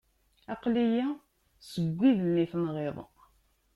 [0.53, 1.05] Aqli-yi
[1.71, 2.97] seg wid-nni tenɣiḍ.